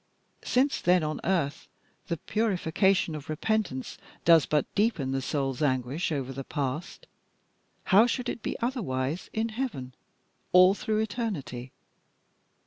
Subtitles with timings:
[0.43, 1.67] Since, then, on earth
[2.07, 7.05] the purification of repentance does but deepen the soul's anguish over the past,
[7.83, 9.93] how should it be otherwise in heaven,
[10.53, 11.71] all through eternity?